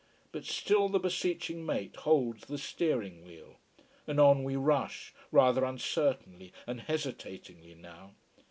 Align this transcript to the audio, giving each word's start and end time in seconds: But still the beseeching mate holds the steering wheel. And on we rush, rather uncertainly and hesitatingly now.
But 0.31 0.45
still 0.45 0.89
the 0.89 0.97
beseeching 0.97 1.63
mate 1.63 1.95
holds 1.97 2.47
the 2.47 2.57
steering 2.57 3.23
wheel. 3.23 3.59
And 4.07 4.19
on 4.19 4.43
we 4.43 4.55
rush, 4.55 5.13
rather 5.31 5.63
uncertainly 5.63 6.51
and 6.65 6.81
hesitatingly 6.81 7.75
now. 7.75 8.15